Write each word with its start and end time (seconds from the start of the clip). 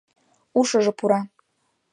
«ушыжо 0.59 0.91
пура»!.. 0.99 1.19